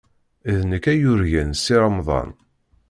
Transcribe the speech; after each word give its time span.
D 0.55 0.59
nekk 0.69 0.85
ay 0.91 0.99
yurgan 1.01 1.51
Si 1.63 1.75
Remḍan. 1.81 2.29